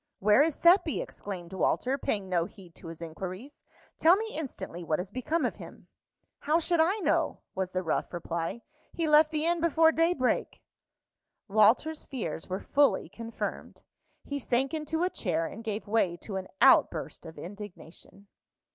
[0.17, 3.61] "Where is Seppi?" exclaimed Walter, paying no heed to his inquiries.
[3.99, 5.87] "Tell me instantly what has become of him."
[6.39, 8.63] "How should I know?" was the rough reply.
[8.93, 10.59] "He left the inn before daybreak."
[11.47, 13.83] Walter's fears were fully confirmed.
[14.25, 18.25] He sank into a chair, and gave way to an outburst of indignation.